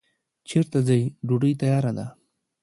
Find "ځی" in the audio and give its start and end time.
0.87-1.01